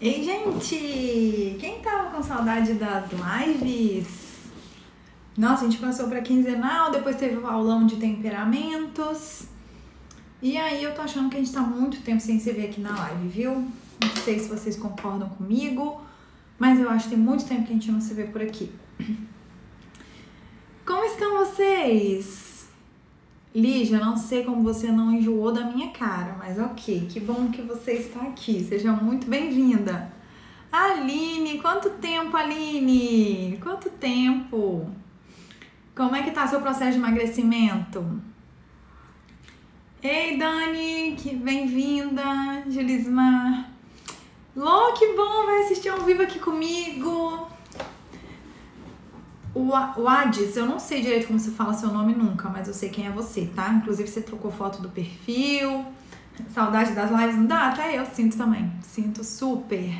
[0.00, 1.58] Ei, gente!
[1.60, 4.06] Quem tava com saudade das lives?
[5.36, 9.42] Nossa, a gente passou para quinzenal, depois teve o aulão de temperamentos.
[10.40, 12.80] E aí eu tô achando que a gente tá muito tempo sem se ver aqui
[12.80, 13.52] na live, viu?
[13.52, 16.00] Não sei se vocês concordam comigo,
[16.58, 18.72] mas eu acho que tem muito tempo que a gente não se vê por aqui.
[20.86, 22.49] Como estão vocês?
[23.52, 27.60] Lígia, não sei como você não enjoou da minha cara, mas ok, que bom que
[27.60, 30.12] você está aqui, seja muito bem-vinda.
[30.70, 33.58] Aline, quanto tempo, Aline?
[33.60, 34.88] Quanto tempo?
[35.96, 38.22] Como é que tá seu processo de emagrecimento?
[40.00, 42.22] Ei, Dani, que bem-vinda,
[42.68, 43.68] Julismar.
[44.54, 47.49] Lô, que bom, vai assistir ao vivo aqui comigo.
[49.54, 52.74] O, o Ades, eu não sei direito como se fala seu nome nunca, mas eu
[52.74, 53.68] sei quem é você, tá?
[53.70, 55.84] Inclusive você trocou foto do perfil.
[56.54, 57.68] Saudade das lives não dá?
[57.68, 58.72] Até eu sinto também.
[58.82, 59.92] Sinto super.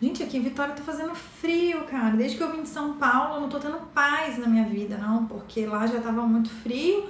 [0.00, 2.16] Gente, aqui em Vitória tá fazendo frio, cara.
[2.16, 4.96] Desde que eu vim de São Paulo, eu não tô tendo paz na minha vida,
[4.98, 7.08] não, porque lá já tava muito frio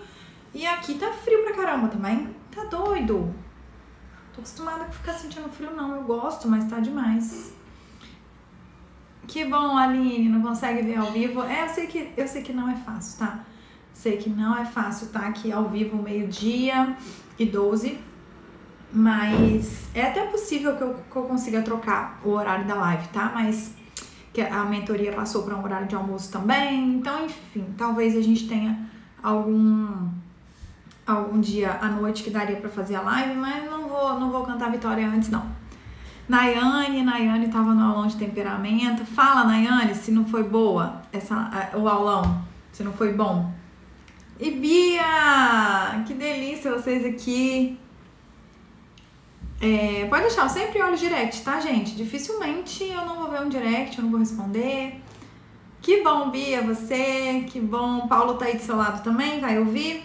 [0.54, 2.34] e aqui tá frio pra caramba também.
[2.50, 3.34] Tá doido.
[4.32, 5.96] Tô acostumada a ficar sentindo frio, não.
[5.96, 7.52] Eu gosto, mas tá demais.
[9.26, 11.42] Que bom, Aline, não consegue ver ao vivo.
[11.42, 13.40] É, eu sei que, eu sei que não é fácil, tá?
[13.92, 16.96] Sei que não é fácil estar tá aqui ao vivo meio-dia
[17.38, 17.98] e 12,
[18.92, 23.32] mas é até possível que eu, que eu consiga trocar o horário da live, tá?
[23.34, 23.74] Mas
[24.32, 26.96] que a mentoria passou para um horário de almoço também.
[26.96, 28.78] Então, enfim, talvez a gente tenha
[29.22, 30.08] algum
[31.06, 34.44] algum dia à noite que daria para fazer a live, mas não vou não vou
[34.44, 35.55] cantar vitória antes não.
[36.28, 39.04] Nayane, Nayane estava no aulão de temperamento.
[39.04, 43.52] Fala, Nayane, se não foi boa essa, o aulão, se não foi bom.
[44.38, 47.78] E Bia, que delícia vocês aqui.
[49.60, 51.96] É, pode deixar, eu sempre olho direct, tá, gente?
[51.96, 55.00] Dificilmente eu não vou ver um direct, eu não vou responder.
[55.80, 58.08] Que bom, Bia, você, que bom.
[58.08, 60.04] Paulo tá aí do seu lado também, vai ouvir?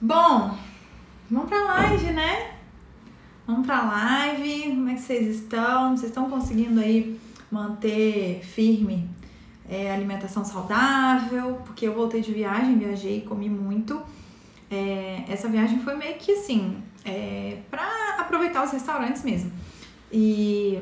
[0.00, 0.58] Bom,
[1.30, 2.51] vamos pra live, né?
[3.46, 4.70] Vamos pra live.
[4.70, 5.96] Como é que vocês estão?
[5.96, 7.18] Vocês estão conseguindo aí
[7.50, 9.08] manter firme
[9.68, 11.60] é, alimentação saudável?
[11.64, 14.00] Porque eu voltei de viagem, viajei, comi muito.
[14.70, 19.52] É, essa viagem foi meio que assim, é, pra aproveitar os restaurantes mesmo.
[20.10, 20.80] E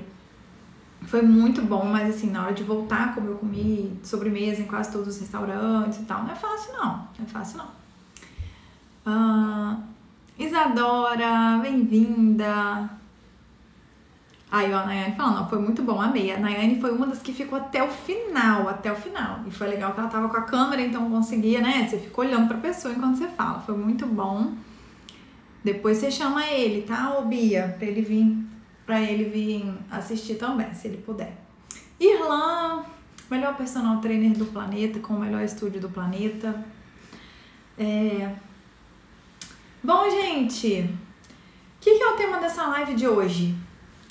[1.06, 4.92] foi muito bom, mas assim, na hora de voltar, como eu comi sobremesa em quase
[4.92, 7.80] todos os restaurantes e tal, não é fácil não, não é fácil não.
[9.06, 9.82] Uh,
[10.40, 12.88] Isadora, bem-vinda.
[14.50, 16.32] Aí, ó, a Nayane falando, foi muito bom, amei.
[16.32, 19.40] A Nayane foi uma das que ficou até o final, até o final.
[19.46, 21.86] E foi legal que ela tava com a câmera, então conseguia, né?
[21.86, 23.60] Você fica olhando pra pessoa enquanto você fala.
[23.60, 24.54] Foi muito bom.
[25.62, 27.76] Depois você chama ele, tá, ô Bia?
[27.78, 28.38] Pra ele vir,
[28.86, 31.36] pra ele vir assistir também, se ele puder.
[32.00, 32.82] Irlan,
[33.30, 36.64] melhor personal trainer do planeta, com o melhor estúdio do planeta.
[37.78, 38.30] É,
[39.82, 43.56] Bom, gente, o que, que, é o tema dessa live de hoje?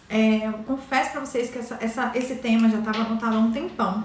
[0.09, 3.51] É, eu confesso para vocês que essa, essa, esse tema já estava anotado há um
[3.51, 4.03] tempão.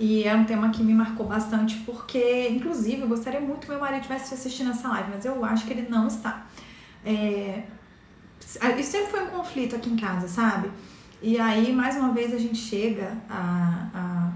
[0.00, 3.78] E é um tema que me marcou bastante, porque, inclusive, eu gostaria muito que meu
[3.78, 6.46] marido estivesse assistindo essa live, mas eu acho que ele não está.
[7.04, 7.64] É,
[8.78, 10.70] isso sempre foi um conflito aqui em casa, sabe?
[11.20, 14.32] E aí, mais uma vez, a gente chega a,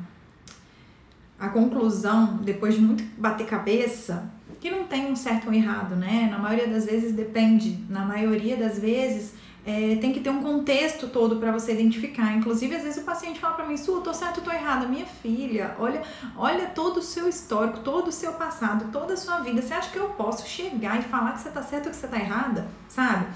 [1.40, 4.30] a, a conclusão, depois de muito bater cabeça,
[4.60, 6.28] que não tem um certo ou errado, né?
[6.30, 9.34] Na maioria das vezes depende, na maioria das vezes
[9.66, 12.32] é, tem que ter um contexto todo para você identificar.
[12.36, 14.86] Inclusive, às vezes o paciente fala para mim, Su, tô certo, tô errada.
[14.86, 16.02] Minha filha, olha,
[16.36, 19.60] olha todo o seu histórico, todo o seu passado, toda a sua vida.
[19.60, 22.06] Você acha que eu posso chegar e falar que você tá certo ou que você
[22.06, 22.68] tá errada?
[22.88, 23.26] Sabe?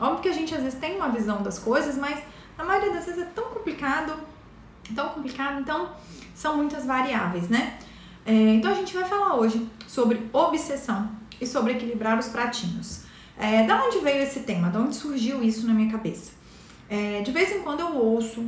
[0.00, 2.18] Óbvio que a gente às vezes tem uma visão das coisas, mas
[2.56, 4.14] na maioria das vezes é tão complicado,
[4.94, 5.90] tão complicado, então
[6.34, 7.78] são muitas variáveis, né?
[8.26, 11.08] É, então a gente vai falar hoje sobre obsessão
[11.40, 13.04] e sobre equilibrar os pratinhos.
[13.38, 14.68] É, da onde veio esse tema?
[14.68, 16.32] Da onde surgiu isso na minha cabeça?
[16.88, 18.44] É, de vez em quando eu ouço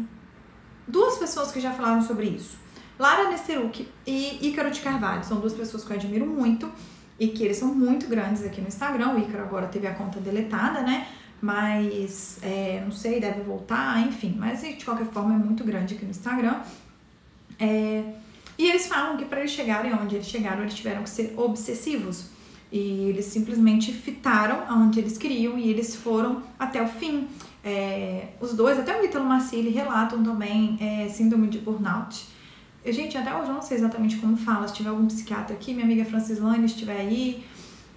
[0.88, 2.56] duas pessoas que já falaram sobre isso.
[2.98, 5.24] Lara Nesteruk e Ícaro de Carvalho.
[5.24, 6.70] São duas pessoas que eu admiro muito
[7.18, 9.14] e que eles são muito grandes aqui no Instagram.
[9.14, 11.06] O Ícaro agora teve a conta deletada, né?
[11.40, 14.34] Mas é, não sei, deve voltar, enfim.
[14.36, 16.60] Mas de qualquer forma é muito grande aqui no Instagram.
[17.58, 18.02] É,
[18.58, 22.26] e eles falam que para eles chegarem onde eles chegaram, eles tiveram que ser obsessivos.
[22.72, 27.28] E eles simplesmente fitaram aonde eles queriam e eles foram até o fim.
[27.62, 32.26] É, os dois, até o Ítalo Marcilli, relatam também é, síndrome de burnout.
[32.84, 34.66] Eu, gente, até hoje eu não sei exatamente como fala.
[34.68, 37.44] Se tiver algum psiquiatra aqui, minha amiga Francislane estiver aí,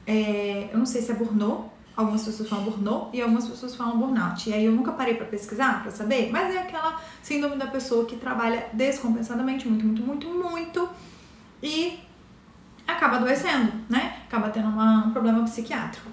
[0.06, 1.70] é, eu não sei se é burnout
[2.00, 4.50] Algumas pessoas falam burnout e algumas pessoas falam burnout.
[4.50, 8.06] E aí eu nunca parei para pesquisar, para saber, mas é aquela síndrome da pessoa
[8.06, 10.90] que trabalha descompensadamente, muito, muito, muito, muito,
[11.62, 12.00] e
[12.88, 14.22] acaba adoecendo, né?
[14.26, 16.08] Acaba tendo uma, um problema psiquiátrico.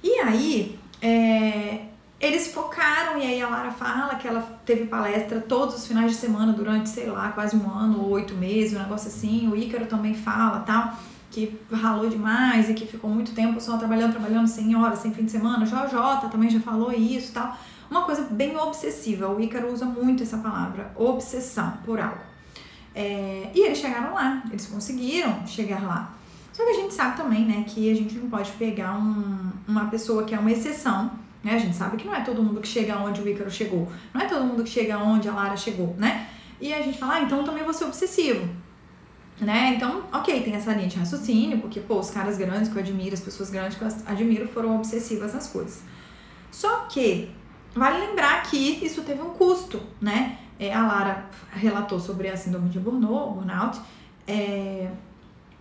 [0.00, 1.86] E aí, é,
[2.20, 6.18] eles focaram, e aí a Lara fala que ela teve palestra todos os finais de
[6.18, 9.48] semana durante, sei lá, quase um ano ou oito meses, um negócio assim.
[9.48, 10.96] O Ícaro também fala tal,
[11.34, 15.24] que ralou demais e que ficou muito tempo só trabalhando, trabalhando sem horas, sem fim
[15.24, 15.66] de semana.
[15.66, 17.58] JJ também já falou isso tal.
[17.90, 19.28] Uma coisa bem obsessiva.
[19.28, 22.20] O Ícaro usa muito essa palavra, obsessão por algo.
[22.94, 26.14] É, e eles chegaram lá, eles conseguiram chegar lá.
[26.52, 29.86] Só que a gente sabe também, né, que a gente não pode pegar um, uma
[29.86, 31.10] pessoa que é uma exceção
[31.44, 31.56] né?
[31.56, 34.22] A gente sabe que não é todo mundo que chega onde o Ícaro chegou, não
[34.22, 36.26] é todo mundo que chega onde a Lara chegou, né?
[36.58, 38.48] E a gente fala, ah, então também vou ser obsessivo.
[39.40, 39.74] Né?
[39.74, 43.14] Então, ok, tem essa linha de raciocínio, porque, pô, os caras grandes que eu admiro,
[43.14, 45.82] as pessoas grandes que eu admiro foram obsessivas nas coisas.
[46.52, 47.30] Só que,
[47.74, 50.38] vale lembrar que isso teve um custo, né?
[50.58, 53.80] É, a Lara relatou sobre a síndrome de burnout, burnout
[54.26, 54.88] é,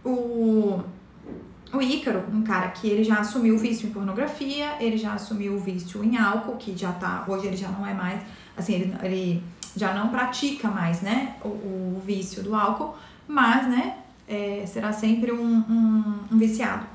[0.06, 0.80] o,
[1.74, 5.56] o Ícaro, um cara que ele já assumiu o vício em pornografia, ele já assumiu
[5.56, 8.22] o vício em álcool, que já tá, hoje ele já não é mais,
[8.56, 9.44] assim, ele, ele
[9.76, 12.96] já não pratica mais, né, o, o vício do álcool,
[13.28, 13.98] mas, né,
[14.28, 16.86] é, será sempre um, um, um viciado.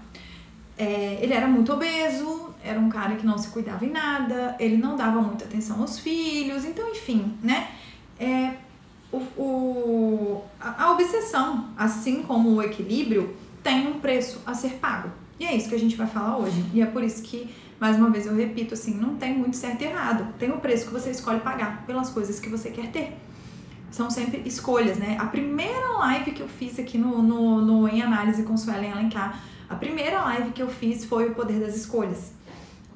[0.77, 4.77] É, ele era muito obeso, era um cara que não se cuidava em nada, ele
[4.77, 7.69] não dava muita atenção aos filhos, então, enfim, né,
[8.19, 8.55] é,
[9.11, 15.11] o, o, a, a obsessão, assim como o equilíbrio, tem um preço a ser pago.
[15.41, 16.65] E é isso que a gente vai falar hoje.
[16.75, 17.49] E é por isso que,
[17.79, 20.35] mais uma vez, eu repito assim, não tem muito certo e errado.
[20.39, 23.17] Tem o preço que você escolhe pagar pelas coisas que você quer ter.
[23.91, 25.17] São sempre escolhas, né?
[25.19, 29.41] A primeira live que eu fiz aqui no, no, no Em Análise com Suelen Alencar,
[29.69, 32.33] a primeira live que eu fiz foi o poder das escolhas.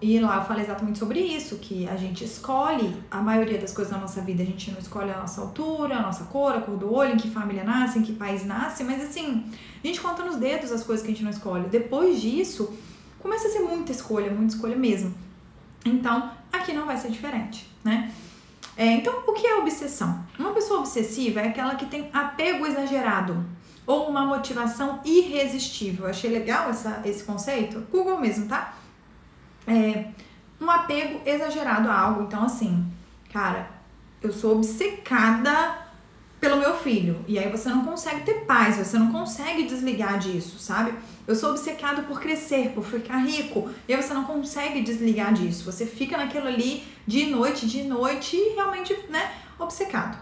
[0.02, 3.92] E lá eu falei exatamente sobre isso, que a gente escolhe a maioria das coisas
[3.92, 4.42] na nossa vida.
[4.42, 7.16] A gente não escolhe a nossa altura, a nossa cor, a cor do olho, em
[7.16, 9.44] que família nasce, em que país nasce, mas assim,
[9.82, 11.68] a gente conta nos dedos as coisas que a gente não escolhe.
[11.68, 12.76] Depois disso,
[13.20, 15.14] começa a ser muita escolha, muita escolha mesmo.
[15.84, 18.10] Então, aqui não vai ser diferente, né?
[18.76, 20.24] É, então, o que é obsessão?
[20.38, 23.44] Uma pessoa obsessiva é aquela que tem apego exagerado
[23.86, 26.06] ou uma motivação irresistível.
[26.06, 27.86] Achei legal essa, esse conceito.
[27.90, 28.74] Google mesmo, tá?
[29.66, 30.06] é,
[30.60, 32.22] um apego exagerado a algo.
[32.22, 32.86] Então, assim,
[33.32, 33.68] cara,
[34.20, 35.81] eu sou obcecada
[36.42, 37.24] pelo meu filho.
[37.28, 40.92] E aí você não consegue ter paz, você não consegue desligar disso, sabe?
[41.24, 43.70] Eu sou obcecado por crescer, por ficar rico.
[43.86, 45.64] E aí você não consegue desligar disso.
[45.70, 50.18] Você fica naquilo ali de noite, de noite e realmente, né, obcecado.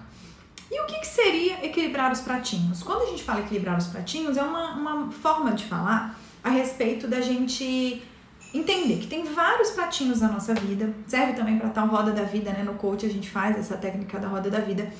[0.70, 2.82] E o que, que seria equilibrar os pratinhos?
[2.82, 7.08] Quando a gente fala equilibrar os pratinhos, é uma, uma forma de falar a respeito
[7.08, 8.02] da gente
[8.52, 12.52] entender que tem vários pratinhos na nossa vida, serve também para tal roda da vida,
[12.52, 12.62] né?
[12.62, 14.92] No coach a gente faz essa técnica da roda da vida.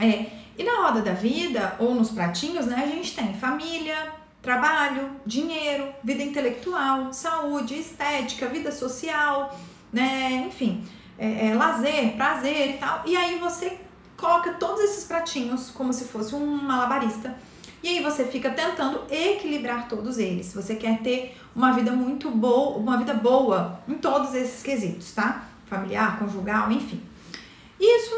[0.00, 0.26] É,
[0.58, 4.12] e na roda da vida, ou nos pratinhos, né, a gente tem família,
[4.42, 9.58] trabalho, dinheiro, vida intelectual, saúde, estética, vida social,
[9.92, 10.84] né, enfim,
[11.18, 13.02] é, é, lazer, prazer e tal.
[13.06, 13.78] E aí você
[14.16, 17.34] coloca todos esses pratinhos como se fosse um malabarista
[17.82, 20.52] e aí você fica tentando equilibrar todos eles.
[20.52, 25.46] Você quer ter uma vida muito boa, uma vida boa em todos esses quesitos, tá?
[25.66, 27.02] Familiar, conjugal, enfim.
[27.78, 28.14] Isso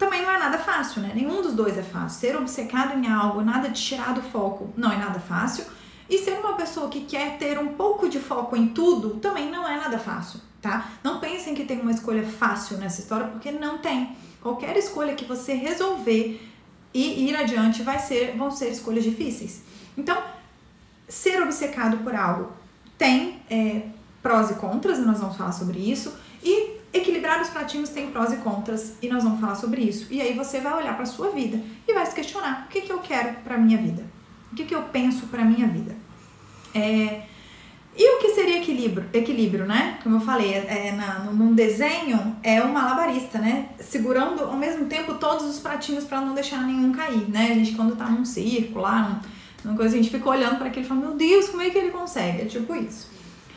[0.00, 1.12] também não é nada fácil, né?
[1.14, 2.18] Nenhum dos dois é fácil.
[2.18, 5.66] Ser obcecado em algo, nada de tirar do foco, não é nada fácil.
[6.08, 9.68] E ser uma pessoa que quer ter um pouco de foco em tudo também não
[9.68, 10.88] é nada fácil, tá?
[11.04, 14.16] Não pensem que tem uma escolha fácil nessa história, porque não tem.
[14.40, 16.40] Qualquer escolha que você resolver
[16.94, 19.62] e ir adiante vai ser, vão ser escolhas difíceis.
[19.98, 20.16] Então,
[21.06, 22.50] ser obcecado por algo
[22.96, 23.82] tem é,
[24.22, 26.14] prós e contras, e nós vamos falar sobre isso.
[26.42, 30.06] E equilibrar os pratinhos tem prós e contras, e nós vamos falar sobre isso.
[30.10, 32.92] E aí você vai olhar para sua vida e vai se questionar: o que, que
[32.92, 34.04] eu quero para minha vida?
[34.52, 35.94] O que, que eu penso para minha vida?
[36.74, 37.22] É,
[37.96, 39.98] e o que seria equilíbrio, equilíbrio né?
[40.02, 43.68] Como eu falei, é, é na, num desenho é um malabarista, né?
[43.78, 47.48] Segurando ao mesmo tempo todos os pratinhos para não deixar nenhum cair, né?
[47.50, 49.20] A gente quando tá num circo lá,
[49.64, 51.78] numa coisa, a gente fica olhando para aquele e fala, meu Deus, como é que
[51.78, 52.42] ele consegue?
[52.42, 53.10] É tipo isso.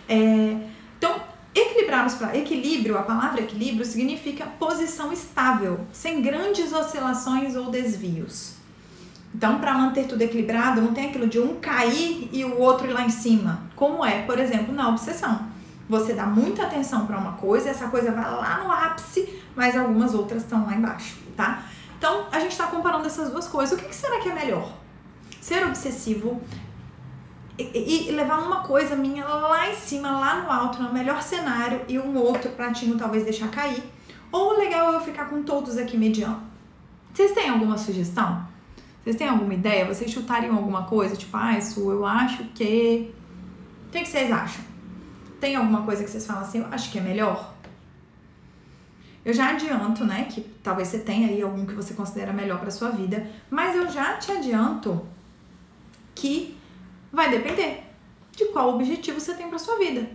[0.10, 0.58] É,
[0.98, 1.22] então,
[1.54, 2.40] equilibrar os pratos.
[2.40, 8.54] Equilíbrio, a palavra equilíbrio significa posição estável, sem grandes oscilações ou desvios.
[9.34, 12.94] Então, para manter tudo equilibrado, não tem aquilo de um cair e o outro ir
[12.94, 15.48] lá em cima, como é, por exemplo, na obsessão.
[15.90, 20.14] Você dá muita atenção para uma coisa, essa coisa vai lá no ápice, mas algumas
[20.14, 21.64] outras estão lá embaixo, tá?
[21.98, 23.78] Então, a gente está comparando essas duas coisas.
[23.78, 24.72] O que, que será que é melhor?
[25.42, 26.42] Ser obsessivo
[27.58, 31.82] e, e, levar uma coisa minha lá em cima, lá no alto, no melhor cenário,
[31.88, 33.84] e um outro pratinho talvez deixar cair.
[34.32, 36.42] Ou legal eu ficar com todos aqui mediano.
[37.14, 38.48] Vocês têm alguma sugestão?
[39.04, 39.86] Vocês têm alguma ideia?
[39.86, 41.16] Vocês chutariam alguma coisa?
[41.16, 43.14] Tipo, ah, isso eu acho que.
[43.88, 44.64] O que, que vocês acham?
[45.40, 47.54] Tem alguma coisa que vocês falam assim, eu acho que é melhor?
[49.24, 52.72] Eu já adianto, né, que talvez você tenha aí algum que você considera melhor para
[52.72, 55.06] sua vida, mas eu já te adianto
[56.16, 56.58] que
[57.13, 57.84] vai depender
[58.32, 60.10] de qual objetivo você tem para sua vida.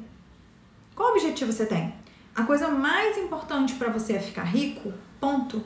[0.97, 1.95] Qual objetivo você tem?
[2.35, 4.93] A coisa mais importante para você é ficar rico?
[5.21, 5.63] Ponto.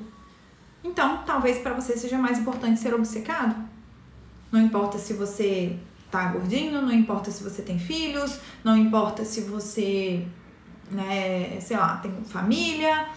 [0.84, 3.56] Então, talvez para você seja mais importante ser obcecado.
[4.50, 5.78] Não importa se você
[6.10, 10.26] tá gordinho, não importa se você tem filhos, não importa se você,
[10.90, 13.08] né, sei lá, tem família,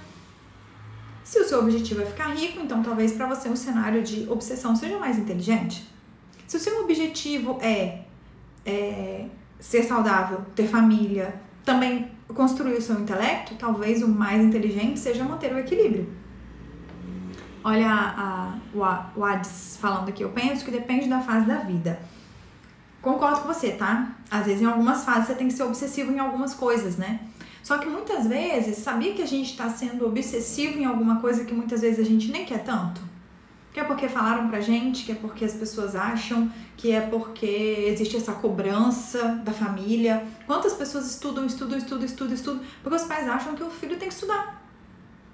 [1.22, 4.74] se o seu objetivo é ficar rico, então talvez para você um cenário de obsessão
[4.76, 5.86] seja mais inteligente.
[6.48, 8.05] Se o seu objetivo é,
[8.66, 9.28] é
[9.60, 15.54] ser saudável, ter família, também construir o seu intelecto, talvez o mais inteligente seja manter
[15.54, 16.10] o equilíbrio.
[17.64, 22.00] Olha a, a, o Ades falando aqui, eu penso que depende da fase da vida.
[23.02, 24.16] Concordo com você, tá?
[24.30, 27.20] Às vezes em algumas fases você tem que ser obsessivo em algumas coisas, né?
[27.64, 31.54] Só que muitas vezes, sabia que a gente está sendo obsessivo em alguma coisa que
[31.54, 33.02] muitas vezes a gente nem quer tanto?
[33.76, 37.46] Que é porque falaram pra gente, que é porque as pessoas acham, que é porque
[37.90, 40.26] existe essa cobrança da família.
[40.48, 44.08] Quantas pessoas estudam, estudam, estudam, estudam, estudam, porque os pais acham que o filho tem
[44.08, 44.64] que estudar.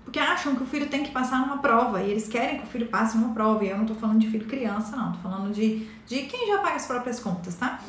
[0.04, 2.68] Porque acham que o filho tem que passar numa prova e eles querem que o
[2.68, 3.64] filho passe numa prova.
[3.64, 6.58] E eu não tô falando de filho criança, não, tô falando de, de quem já
[6.58, 7.80] paga as próprias contas, tá?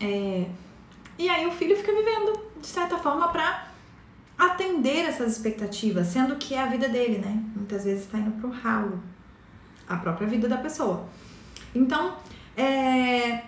[0.00, 0.46] É,
[1.18, 3.66] e aí o filho fica vivendo, de certa forma, para
[4.38, 7.44] atender essas expectativas, sendo que é a vida dele, né?
[7.54, 9.02] Muitas vezes está indo pro ralo
[9.90, 11.06] a própria vida da pessoa.
[11.74, 12.14] Então,
[12.56, 13.42] é,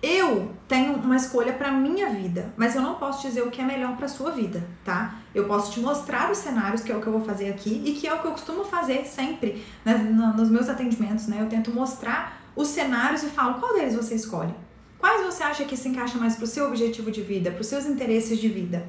[0.00, 3.64] eu tenho uma escolha para minha vida, mas eu não posso dizer o que é
[3.64, 5.16] melhor para sua vida, tá?
[5.34, 7.94] Eu posso te mostrar os cenários, que é o que eu vou fazer aqui e
[7.94, 11.38] que é o que eu costumo fazer sempre né, nos meus atendimentos, né?
[11.40, 14.54] Eu tento mostrar os cenários e falo qual deles você escolhe.
[14.98, 17.66] Quais você acha que se encaixa mais para o seu objetivo de vida, para os
[17.66, 18.86] seus interesses de vida?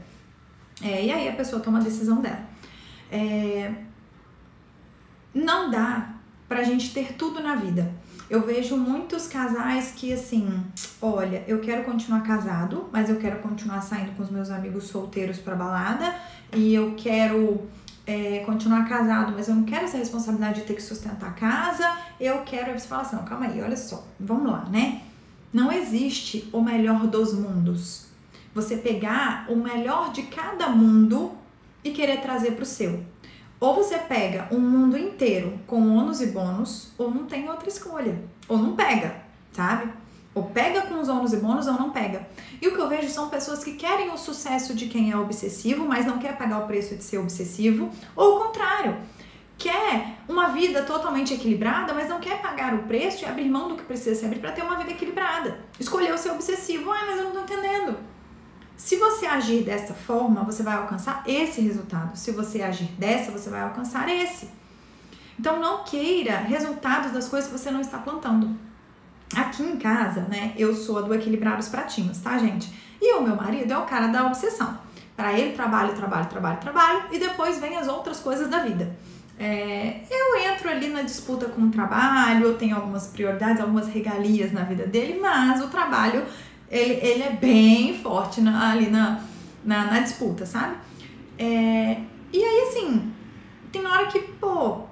[0.81, 2.43] É, e aí a pessoa toma a decisão dela.
[3.11, 3.73] É,
[5.33, 6.14] não dá
[6.55, 7.91] pra gente ter tudo na vida.
[8.29, 10.63] Eu vejo muitos casais que assim,
[11.01, 15.37] olha, eu quero continuar casado, mas eu quero continuar saindo com os meus amigos solteiros
[15.37, 16.15] pra balada
[16.55, 17.67] e eu quero
[18.07, 21.97] é, continuar casado, mas eu não quero essa responsabilidade de ter que sustentar a casa.
[22.21, 22.71] Eu quero.
[22.71, 25.01] Aí você fala assim: calma aí, olha só, vamos lá, né?
[25.51, 28.05] Não existe o melhor dos mundos.
[28.53, 31.33] Você pegar o melhor de cada mundo
[31.83, 33.03] e querer trazer para o seu.
[33.65, 38.15] Ou você pega um mundo inteiro com ônus e bônus, ou não tem outra escolha.
[38.47, 39.15] Ou não pega,
[39.53, 39.91] sabe?
[40.35, 42.27] Ou pega com os ônus e bônus ou não pega.
[42.61, 45.83] E o que eu vejo são pessoas que querem o sucesso de quem é obsessivo,
[45.83, 48.97] mas não quer pagar o preço de ser obsessivo, ou o contrário
[49.57, 53.77] quer uma vida totalmente equilibrada, mas não quer pagar o preço e abrir mão do
[53.77, 55.57] que precisa se abrir para ter uma vida equilibrada.
[55.79, 57.97] Escolheu ser obsessivo, ah, mas eu não tô entendendo.
[58.77, 62.15] Se você agir dessa forma, você vai alcançar esse resultado.
[62.15, 64.49] Se você agir dessa, você vai alcançar esse.
[65.39, 68.55] Então não queira resultados das coisas que você não está plantando.
[69.35, 72.71] Aqui em casa, né, eu sou a do equilibrar os pratinhos, tá, gente?
[73.01, 74.77] E o meu marido é o cara da obsessão.
[75.15, 78.95] Para ele, trabalho, trabalho, trabalho, trabalho, e depois vem as outras coisas da vida.
[79.37, 84.51] É, eu entro ali na disputa com o trabalho, eu tenho algumas prioridades, algumas regalias
[84.53, 86.23] na vida dele, mas o trabalho
[86.69, 89.21] ele, ele é bem forte na, ali na,
[89.63, 90.75] na, na, disputa, sabe?
[91.37, 91.97] É,
[92.31, 93.11] e aí, assim,
[93.71, 94.83] tem hora que, pô,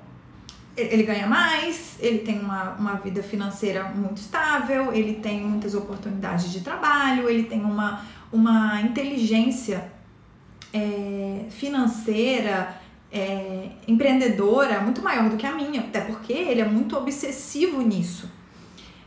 [0.75, 6.51] ele ganha mais, ele tem uma, uma vida financeira muito estável, ele tem muitas oportunidades
[6.51, 8.01] de trabalho, ele tem uma,
[8.31, 9.91] uma inteligência
[10.73, 16.97] é, financeira é, empreendedora muito maior do que a minha, até porque ele é muito
[16.97, 18.29] obsessivo nisso.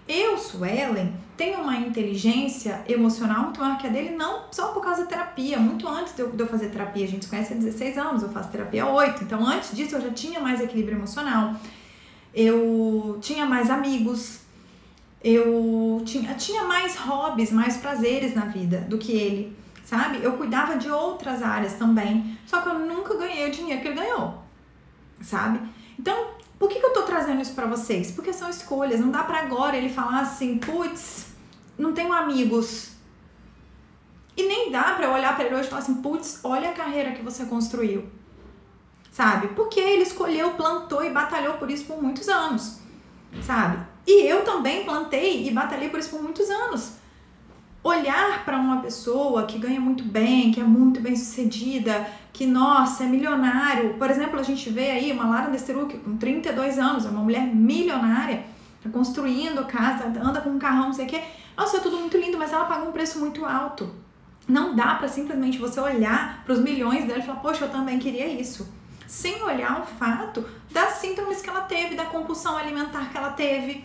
[0.06, 5.02] Eu, Suelen, tenho uma inteligência emocional muito maior que a dele, não só por causa
[5.02, 7.04] da terapia, muito antes de eu, de eu fazer terapia.
[7.04, 9.96] A gente se conhece há 16 anos, eu faço terapia há 8, então antes disso
[9.96, 11.54] eu já tinha mais equilíbrio emocional,
[12.34, 14.40] eu tinha mais amigos,
[15.22, 20.18] eu tinha, tinha mais hobbies, mais prazeres na vida do que ele sabe?
[20.20, 23.94] Eu cuidava de outras áreas também, só que eu nunca ganhei o dinheiro que ele
[23.94, 24.42] ganhou,
[25.22, 25.60] sabe?
[25.96, 28.10] Então, por que, que eu tô trazendo isso para vocês?
[28.10, 31.26] Porque são escolhas, não dá para agora ele falar assim, putz,
[31.76, 32.90] não tenho amigos.
[34.36, 37.12] E nem dá para olhar para ele hoje e falar assim, putz, olha a carreira
[37.12, 38.04] que você construiu.
[39.10, 39.48] Sabe?
[39.48, 42.78] Porque ele escolheu, plantou e batalhou por isso por muitos anos.
[43.42, 43.78] sabe?
[44.06, 46.92] E eu também plantei e batalhei por isso por muitos anos.
[47.86, 53.04] Olhar para uma pessoa que ganha muito bem, que é muito bem sucedida, que, nossa,
[53.04, 53.94] é milionário.
[53.94, 57.46] Por exemplo, a gente vê aí uma Lara Nesteruk com 32 anos, é uma mulher
[57.46, 58.44] milionária,
[58.82, 61.22] tá construindo casa, anda com um carrão, não sei o quê.
[61.56, 63.88] Nossa, é tudo muito lindo, mas ela paga um preço muito alto.
[64.48, 68.00] Não dá para simplesmente você olhar para os milhões dela e falar, poxa, eu também
[68.00, 68.68] queria isso.
[69.06, 73.84] Sem olhar o fato das síndromes que ela teve, da compulsão alimentar que ela teve,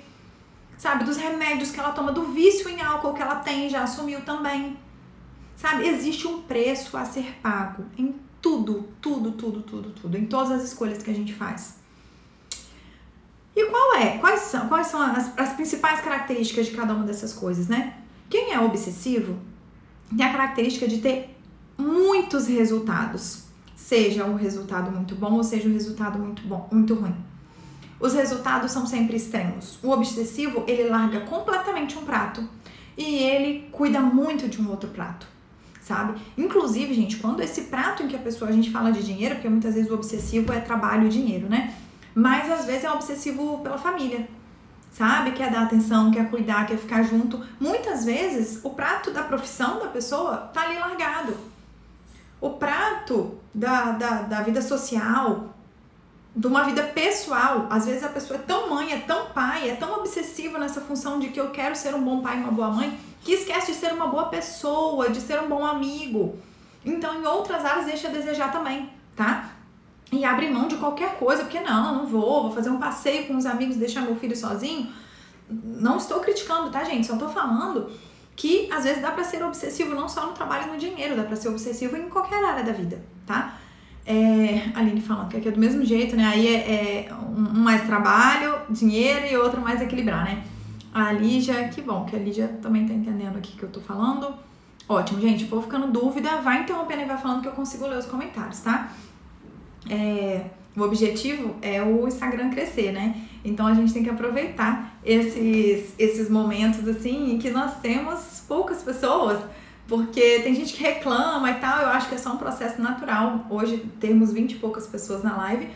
[0.81, 1.03] sabe?
[1.03, 4.75] Dos remédios que ela toma, do vício em álcool que ela tem, já assumiu também.
[5.55, 5.87] Sabe?
[5.87, 10.63] Existe um preço a ser pago em tudo, tudo, tudo, tudo, tudo, em todas as
[10.63, 11.75] escolhas que a gente faz.
[13.55, 14.17] E qual é?
[14.17, 17.97] Quais são, quais são as, as principais características de cada uma dessas coisas, né?
[18.27, 19.37] Quem é obsessivo
[20.17, 21.37] tem a característica de ter
[21.77, 23.43] muitos resultados,
[23.75, 27.15] seja um resultado muito bom ou seja um resultado muito bom, muito ruim.
[28.01, 29.77] Os resultados são sempre extremos.
[29.83, 32.43] O obsessivo, ele larga completamente um prato
[32.97, 35.27] e ele cuida muito de um outro prato,
[35.79, 36.19] sabe?
[36.35, 39.47] Inclusive, gente, quando esse prato em que a pessoa, a gente fala de dinheiro, porque
[39.47, 41.75] muitas vezes o obsessivo é trabalho e dinheiro, né?
[42.15, 44.27] Mas às vezes é obsessivo pela família,
[44.91, 45.31] sabe?
[45.31, 47.39] Quer dar atenção, quer cuidar, quer ficar junto.
[47.59, 51.37] Muitas vezes o prato da profissão da pessoa tá ali largado.
[52.41, 55.53] O prato da, da, da vida social,
[56.35, 59.75] de uma vida pessoal, às vezes a pessoa é tão mãe, é tão pai, é
[59.75, 62.69] tão obsessiva nessa função de que eu quero ser um bom pai e uma boa
[62.69, 66.37] mãe, que esquece de ser uma boa pessoa, de ser um bom amigo.
[66.85, 69.51] Então, em outras áreas, deixa a desejar também, tá?
[70.11, 73.37] e abre mão de qualquer coisa, porque não, não vou, vou fazer um passeio com
[73.37, 74.91] os amigos, deixar meu filho sozinho.
[75.49, 77.07] Não estou criticando, tá, gente?
[77.07, 77.89] Só estou falando
[78.35, 81.23] que às vezes dá para ser obsessivo não só no trabalho e no dinheiro, dá
[81.23, 83.57] para ser obsessivo em qualquer área da vida, tá?
[84.05, 86.25] É, a Aline falando que aqui é do mesmo jeito, né?
[86.25, 90.43] Aí é, é um mais trabalho, dinheiro e outro mais equilibrar, né?
[90.93, 94.33] A Lígia, que bom que a Lígia também tá entendendo aqui que eu tô falando.
[94.89, 95.45] Ótimo, gente.
[95.45, 98.91] For ficando dúvida, vai interrompendo e vai falando que eu consigo ler os comentários, tá?
[99.89, 103.15] é, o objetivo é o Instagram crescer, né?
[103.43, 108.83] Então a gente tem que aproveitar esses, esses momentos assim em que nós temos poucas
[108.83, 109.39] pessoas,
[109.91, 111.81] porque tem gente que reclama e tal.
[111.81, 113.45] Eu acho que é só um processo natural.
[113.49, 115.67] Hoje temos 20 e poucas pessoas na live.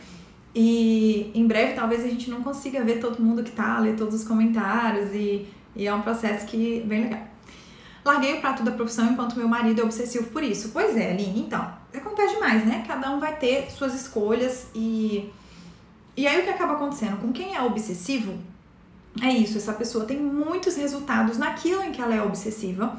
[0.56, 4.16] E em breve talvez a gente não consiga ver todo mundo que tá, ler todos
[4.16, 7.28] os comentários e, e é um processo que bem legal.
[8.06, 10.70] Larguei o prato da profissão enquanto meu marido é obsessivo por isso.
[10.72, 12.86] Pois é, Aline, então, acontece demais, né?
[12.88, 15.30] Cada um vai ter suas escolhas e.
[16.16, 17.18] E aí o que acaba acontecendo?
[17.18, 18.34] Com quem é obsessivo,
[19.22, 22.98] é isso, essa pessoa tem muitos resultados naquilo em que ela é obsessiva,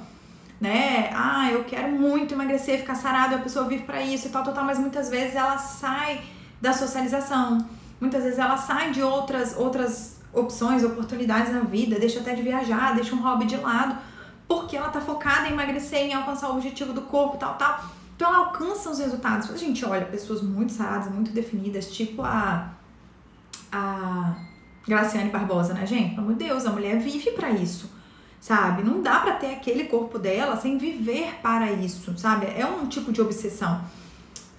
[0.61, 1.11] né?
[1.13, 4.55] Ah, eu quero muito emagrecer, ficar sarado, a pessoa vive para isso e tal, tal,
[4.55, 6.23] tal, mas muitas vezes ela sai
[6.61, 7.67] da socialização,
[8.01, 12.95] muitas vezes ela sai de outras outras opções, oportunidades na vida, deixa até de viajar,
[12.95, 13.97] deixa um hobby de lado
[14.49, 17.85] porque ela tá focada em emagrecer, em alcançar o objetivo do corpo, tal, tal.
[18.15, 19.51] Então ela alcança os resultados.
[19.51, 22.71] A gente olha pessoas muito saradas, muito definidas, tipo a
[23.73, 24.37] a
[24.87, 26.15] Graciane Barbosa, né, gente?
[26.15, 27.91] Pelo amor de Deus, a mulher vive para isso,
[28.47, 28.85] sabe?
[28.85, 32.47] Não dá para ter aquele corpo dela sem viver para isso, sabe?
[32.47, 33.81] É um tipo de obsessão.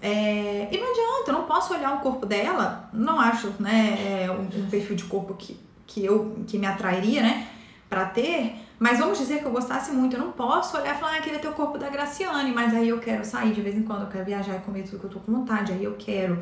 [0.01, 4.29] É, e não adianta, eu não posso olhar o corpo dela, não acho, né, é
[4.29, 7.47] um, um perfil de corpo que, que eu que me atrairia, né,
[7.89, 11.15] para ter, mas vamos dizer que eu gostasse muito, eu não posso olhar e falar,
[11.15, 13.83] ah, queria ter o corpo da Graciane, mas aí eu quero sair de vez em
[13.83, 16.37] quando, eu quero viajar e comer tudo que eu tô com vontade, aí eu quero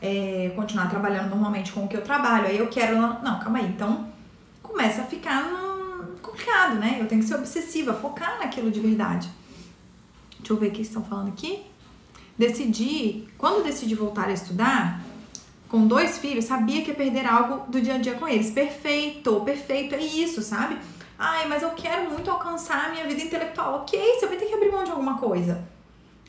[0.00, 2.96] é, continuar trabalhando normalmente com o que eu trabalho, aí eu quero.
[2.96, 3.66] Não, calma aí.
[3.66, 4.08] Então
[4.62, 5.65] começa a ficar
[6.36, 6.98] complicado, né?
[7.00, 9.28] Eu tenho que ser obsessiva, focar naquilo de verdade.
[10.38, 11.62] Deixa eu ver o que estão falando aqui.
[12.38, 15.00] Decidi, quando decidi voltar a estudar,
[15.68, 18.50] com dois filhos, sabia que ia perder algo do dia a dia com eles.
[18.50, 20.76] Perfeito, perfeito, é isso, sabe?
[21.18, 23.76] Ai, mas eu quero muito alcançar a minha vida intelectual.
[23.76, 25.66] Ok, você vai ter que abrir mão de alguma coisa.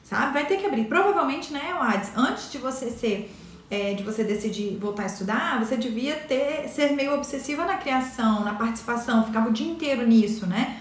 [0.03, 0.33] Sabe?
[0.33, 0.85] Vai ter que abrir.
[0.85, 3.31] Provavelmente, né, Wades, antes de você ser.
[3.69, 8.45] É, de você decidir voltar a estudar, você devia ter ser meio obsessiva na criação,
[8.45, 10.79] na participação, ficava o dia inteiro nisso, né?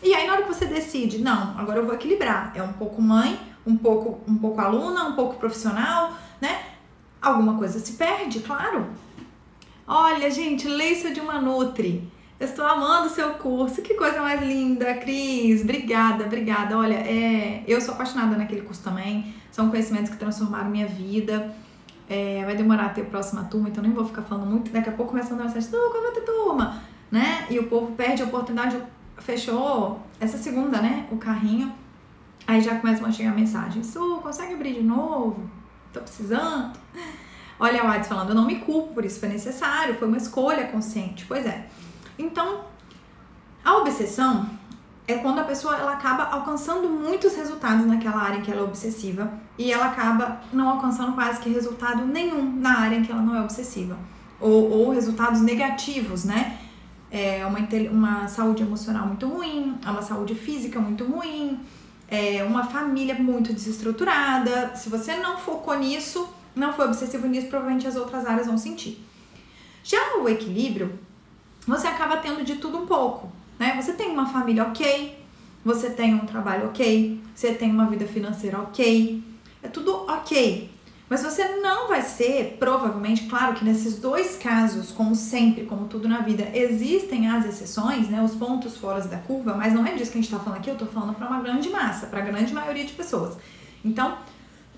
[0.00, 3.02] E aí na hora que você decide, não, agora eu vou equilibrar, é um pouco
[3.02, 6.60] mãe, um pouco um pouco aluna, um pouco profissional, né?
[7.20, 8.86] Alguma coisa se perde, claro.
[9.84, 12.08] Olha, gente, Leissa de uma Nutri.
[12.38, 13.82] Estou amando o seu curso.
[13.82, 15.62] Que coisa mais linda, Cris.
[15.62, 16.78] Obrigada, obrigada.
[16.78, 19.34] Olha, é, eu sou apaixonada naquele curso também.
[19.50, 21.52] São conhecimentos que transformaram minha vida.
[22.08, 24.70] É, vai demorar a ter a próxima turma, então nem vou ficar falando muito.
[24.70, 26.82] Daqui a pouco começa a mandar mensagem: quando vai ter turma?
[27.10, 27.46] Né?
[27.50, 28.76] E o povo perde a oportunidade.
[29.18, 31.06] Fechou essa segunda, né?
[31.10, 31.72] O carrinho.
[32.46, 35.50] Aí já começam a chegar mensagens: Su, consegue abrir de novo?
[35.92, 36.78] Tô precisando.
[37.60, 40.68] Olha a Wades falando, eu não me culpo, por isso foi necessário, foi uma escolha
[40.68, 41.24] consciente.
[41.26, 41.66] Pois é.
[42.16, 42.64] Então,
[43.64, 44.48] a obsessão
[45.08, 48.64] é quando a pessoa ela acaba alcançando muitos resultados naquela área em que ela é
[48.64, 53.22] obsessiva e ela acaba não alcançando quase que resultado nenhum na área em que ela
[53.22, 53.96] não é obsessiva.
[54.38, 56.58] Ou, ou resultados negativos, né?
[57.10, 57.58] É uma,
[57.90, 61.58] uma saúde emocional muito ruim, é uma saúde física muito ruim,
[62.06, 64.76] é uma família muito desestruturada.
[64.76, 69.02] Se você não focou nisso, não foi obsessivo nisso, provavelmente as outras áreas vão sentir.
[69.82, 70.98] Já o equilíbrio,
[71.66, 73.74] você acaba tendo de tudo um pouco, né?
[73.80, 75.18] Você tem uma família ok,
[75.64, 79.22] você tem um trabalho ok, você tem uma vida financeira ok,
[79.62, 80.70] é tudo ok.
[81.08, 86.06] Mas você não vai ser, provavelmente, claro que nesses dois casos, como sempre, como tudo
[86.06, 90.12] na vida, existem as exceções, né, os pontos fora da curva, mas não é disso
[90.12, 92.22] que a gente está falando aqui, eu estou falando para uma grande massa, para a
[92.22, 93.38] grande maioria de pessoas.
[93.82, 94.18] Então,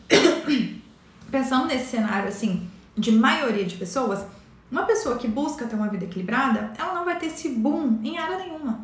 [1.33, 4.25] pensando nesse cenário assim, de maioria de pessoas,
[4.71, 8.19] uma pessoa que busca ter uma vida equilibrada, ela não vai ter esse boom em
[8.19, 8.81] área nenhuma.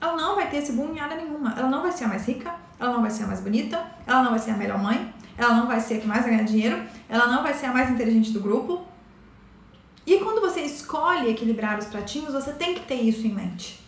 [0.00, 1.54] Ela não vai ter esse boom em área nenhuma.
[1.56, 4.22] Ela não vai ser a mais rica, ela não vai ser a mais bonita, ela
[4.22, 6.44] não vai ser a melhor mãe, ela não vai ser a que mais vai ganhar
[6.44, 8.84] dinheiro, ela não vai ser a mais inteligente do grupo.
[10.06, 13.80] E quando você escolhe equilibrar os pratinhos, você tem que ter isso em mente.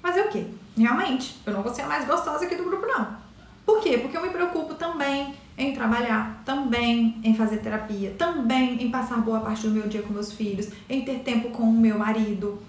[0.00, 0.46] Fazer o quê?
[0.76, 3.16] Realmente, eu não vou ser a mais gostosa aqui do grupo, não.
[3.64, 3.98] Por quê?
[3.98, 9.40] Porque eu me preocupo também em trabalhar, também em fazer terapia, também em passar boa
[9.40, 12.60] parte do meu dia com meus filhos, em ter tempo com o meu marido.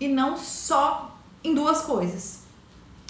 [0.00, 2.42] E não só em duas coisas.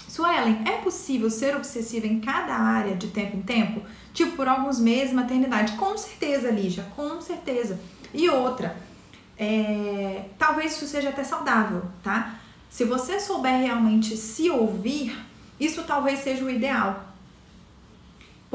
[0.07, 3.81] Suelen, é possível ser obsessiva em cada área de tempo em tempo?
[4.13, 5.73] Tipo, por alguns meses, maternidade?
[5.73, 7.79] Com certeza, Lígia, com certeza.
[8.13, 8.77] E outra,
[9.37, 12.39] é, talvez isso seja até saudável, tá?
[12.69, 15.17] Se você souber realmente se ouvir,
[15.59, 17.14] isso talvez seja o ideal.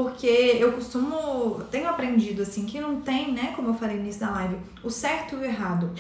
[0.03, 4.23] Porque eu costumo, tenho aprendido assim, que não tem, né, como eu falei no início
[4.23, 5.91] da live, o certo e o errado.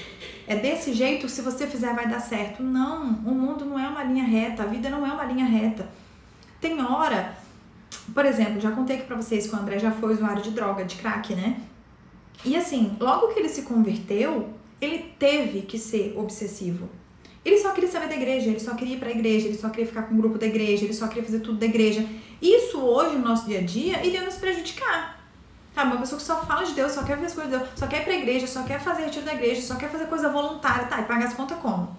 [0.46, 2.62] É desse jeito, se você fizer vai dar certo.
[2.62, 5.86] Não, o mundo não é uma linha reta, a vida não é uma linha reta.
[6.62, 7.36] Tem hora,
[8.14, 10.82] por exemplo, já contei aqui pra vocês que o André já foi usuário de droga,
[10.82, 11.60] de crack, né?
[12.42, 14.48] E assim, logo que ele se converteu,
[14.80, 16.88] ele teve que ser obsessivo.
[17.44, 19.86] Ele só queria saber da igreja, ele só queria ir pra igreja, ele só queria
[19.86, 22.06] ficar com o grupo da igreja, ele só queria fazer tudo da igreja.
[22.40, 25.18] Isso hoje, no nosso dia a dia, iria nos prejudicar.
[25.74, 27.70] Tá, uma pessoa que só fala de Deus, só quer ver as coisas de Deus,
[27.76, 30.28] só quer ir pra igreja, só quer fazer retiro da igreja, só quer fazer coisa
[30.28, 31.96] voluntária, tá, e pagar as contas como?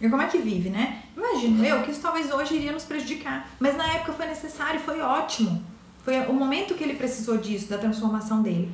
[0.00, 1.02] E como é que vive, né?
[1.14, 3.48] Imagino eu que isso talvez hoje iria nos prejudicar.
[3.60, 5.62] Mas na época foi necessário, foi ótimo.
[6.02, 8.72] Foi o momento que ele precisou disso, da transformação dele.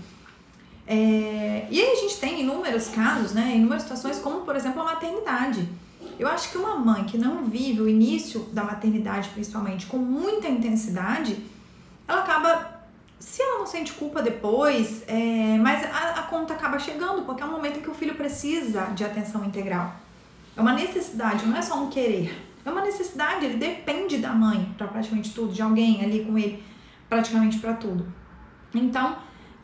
[0.86, 1.66] É...
[1.68, 3.52] E aí a gente tem inúmeros casos, né?
[3.56, 5.68] Inúmeras situações, como por exemplo a maternidade.
[6.18, 10.48] Eu acho que uma mãe que não vive o início da maternidade, principalmente, com muita
[10.48, 11.44] intensidade,
[12.08, 12.76] ela acaba.
[13.18, 17.46] Se ela não sente culpa depois, é, mas a, a conta acaba chegando, porque é
[17.46, 19.94] um momento em que o filho precisa de atenção integral.
[20.54, 22.46] É uma necessidade, não é só um querer.
[22.64, 26.62] É uma necessidade, ele depende da mãe para praticamente tudo, de alguém ali com ele
[27.08, 28.06] praticamente para tudo.
[28.74, 29.16] Então,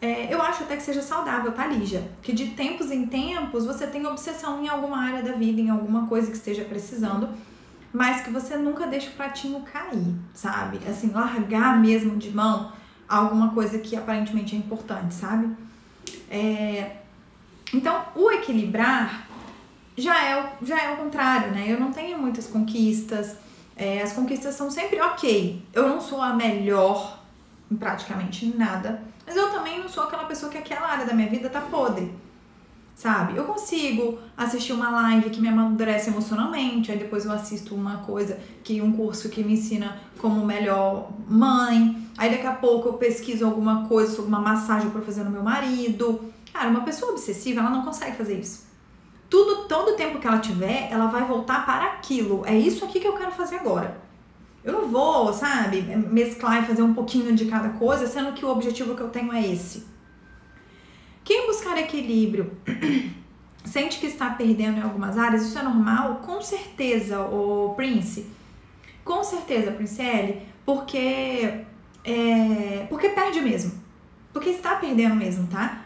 [0.02, 2.10] é, eu acho até que seja saudável, tá, Lígia?
[2.20, 6.08] Que de tempos em tempos você tem obsessão em alguma área da vida, em alguma
[6.08, 7.28] coisa que esteja precisando,
[7.92, 10.80] mas que você nunca deixa o pratinho cair, sabe?
[10.88, 12.72] Assim, largar mesmo de mão
[13.08, 15.54] alguma coisa que aparentemente é importante, sabe?
[16.28, 16.96] É...
[17.72, 19.28] Então, o equilibrar
[19.96, 21.66] já é, já é o contrário, né?
[21.68, 23.36] Eu não tenho muitas conquistas,
[23.76, 25.64] é, as conquistas são sempre ok.
[25.72, 27.21] Eu não sou a melhor
[27.72, 31.28] em praticamente nada, mas eu também não sou aquela pessoa que aquela área da minha
[31.28, 32.12] vida tá podre.
[32.94, 33.36] Sabe?
[33.36, 38.38] Eu consigo assistir uma live que me amadurece emocionalmente, aí depois eu assisto uma coisa
[38.62, 43.46] que um curso que me ensina como melhor mãe, aí daqui a pouco eu pesquiso
[43.46, 46.32] alguma coisa sobre uma massagem para fazer no meu marido.
[46.52, 48.66] Cara, uma pessoa obsessiva, ela não consegue fazer isso.
[49.30, 52.44] Tudo, todo tempo que ela tiver, ela vai voltar para aquilo.
[52.44, 53.96] É isso aqui que eu quero fazer agora.
[54.64, 58.48] Eu não vou, sabe, mesclar e fazer um pouquinho de cada coisa, sendo que o
[58.48, 59.86] objetivo que eu tenho é esse.
[61.24, 62.52] Quem buscar equilíbrio
[63.64, 66.16] sente que está perdendo em algumas áreas, isso é normal?
[66.16, 68.26] Com certeza, o Prince.
[69.04, 71.64] Com certeza, Princele, porque
[72.04, 73.72] é, porque perde mesmo.
[74.32, 75.82] Porque está perdendo mesmo, tá?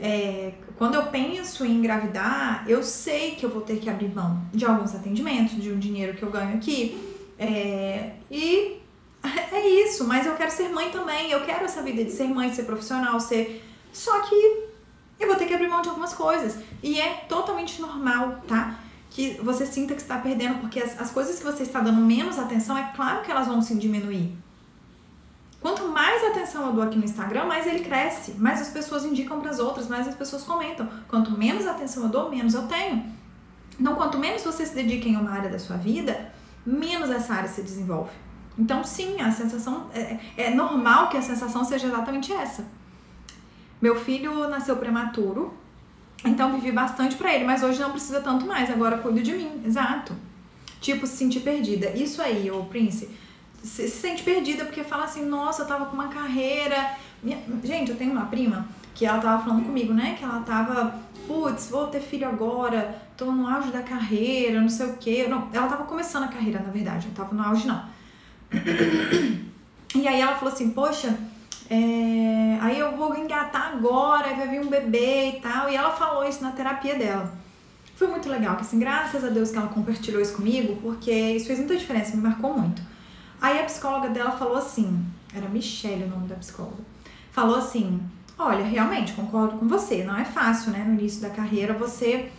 [0.00, 4.42] É, quando eu penso em engravidar, eu sei que eu vou ter que abrir mão
[4.52, 8.80] de alguns atendimentos, de um dinheiro que eu ganho aqui, é, e
[9.52, 12.52] é isso, mas eu quero ser mãe também, eu quero essa vida de ser mãe,
[12.52, 13.64] ser profissional, ser.
[13.92, 14.34] Só que
[15.18, 16.58] eu vou ter que abrir mão de algumas coisas.
[16.82, 18.78] E é totalmente normal, tá?
[19.10, 22.38] Que você sinta que está perdendo, porque as, as coisas que você está dando menos
[22.38, 24.36] atenção, é claro que elas vão se diminuir.
[25.60, 29.40] Quanto mais atenção eu dou aqui no Instagram, mais ele cresce, mais as pessoas indicam
[29.40, 30.86] para as outras, mais as pessoas comentam.
[31.08, 33.02] Quanto menos atenção eu dou, menos eu tenho.
[33.80, 36.33] Então, quanto menos você se dedica em uma área da sua vida,
[36.64, 38.10] menos essa área se desenvolve.
[38.58, 42.64] Então, sim, a sensação é, é normal que a sensação seja exatamente essa.
[43.80, 45.52] Meu filho nasceu prematuro,
[46.24, 49.62] então vivi bastante para ele, mas hoje não precisa tanto mais, agora cuido de mim,
[49.66, 50.14] exato.
[50.80, 51.90] Tipo, se sentir perdida.
[51.90, 53.10] Isso aí, ô Prince,
[53.62, 56.96] se, se sente perdida porque fala assim, nossa, eu tava com uma carreira.
[57.22, 57.38] Minha...
[57.62, 60.14] Gente, eu tenho uma prima que ela tava falando comigo, né?
[60.16, 60.94] Que ela tava,
[61.26, 65.26] putz, vou ter filho agora, tô no auge da carreira, não sei o quê.
[65.28, 67.84] Não, ela tava começando a carreira, na verdade, não tava no auge, não.
[69.94, 71.16] E aí ela falou assim, poxa,
[71.70, 75.68] é, aí eu vou engatar agora, vai vir um bebê e tal.
[75.68, 77.32] E ela falou isso na terapia dela.
[77.96, 81.46] Foi muito legal, que assim, graças a Deus que ela compartilhou isso comigo, porque isso
[81.46, 82.82] fez muita diferença, me marcou muito.
[83.40, 86.82] Aí a psicóloga dela falou assim, era Michelle o nome da psicóloga,
[87.30, 88.00] falou assim,
[88.38, 92.30] olha, realmente, concordo com você, não é fácil, né, no início da carreira, você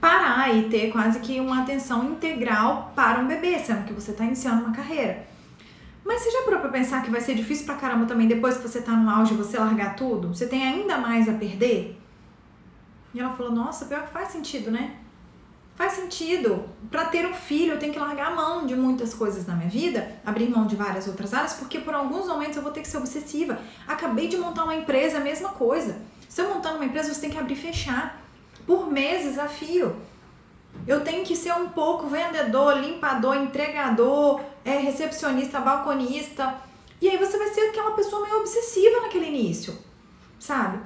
[0.00, 4.24] parar e ter quase que uma atenção integral para um bebê, sendo que você está
[4.24, 5.26] iniciando uma carreira.
[6.04, 8.66] Mas você já parou pra pensar que vai ser difícil pra caramba também depois que
[8.66, 10.28] você tá no auge você largar tudo?
[10.28, 11.98] Você tem ainda mais a perder?
[13.12, 14.96] E ela falou: Nossa, pior que faz sentido, né?
[15.78, 16.68] Faz sentido.
[16.90, 19.70] Para ter um filho, eu tenho que largar a mão de muitas coisas na minha
[19.70, 22.88] vida, abrir mão de várias outras áreas, porque por alguns momentos eu vou ter que
[22.88, 23.60] ser obsessiva.
[23.86, 26.02] Acabei de montar uma empresa, a mesma coisa.
[26.28, 28.20] Se eu montar uma empresa, você tem que abrir e fechar.
[28.66, 29.94] Por meses a fio.
[30.84, 36.56] Eu tenho que ser um pouco vendedor, limpador, entregador, é, recepcionista, balconista.
[37.00, 39.78] E aí você vai ser aquela pessoa meio obsessiva naquele início,
[40.40, 40.80] sabe?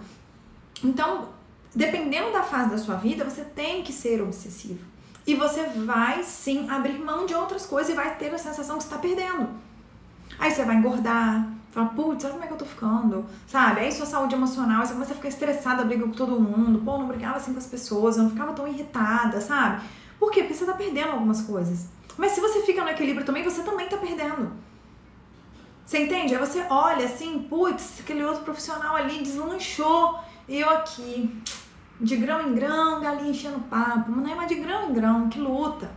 [0.84, 1.30] Então,
[1.74, 4.80] dependendo da fase da sua vida, você tem que ser obsessivo.
[5.26, 8.84] E você vai sim abrir mão de outras coisas e vai ter a sensação que
[8.84, 9.48] está perdendo.
[10.38, 13.80] Aí você vai engordar, fala, putz, olha como é que eu tô ficando, sabe?
[13.80, 17.06] Aí sua saúde emocional, você começa a ficar estressada, briga com todo mundo, pô, não
[17.06, 19.82] brigava assim com as pessoas, eu não ficava tão irritada, sabe?
[20.18, 20.42] Por quê?
[20.42, 21.86] Porque você tá perdendo algumas coisas.
[22.16, 24.52] Mas se você fica no equilíbrio também, você também tá perdendo.
[25.86, 26.34] Você entende?
[26.34, 31.42] Aí você olha assim, putz, aquele outro profissional ali deslanchou eu aqui,
[32.00, 35.28] de grão em grão, galinha enchendo papo, mas não é mais de grão em grão,
[35.28, 35.90] que luta.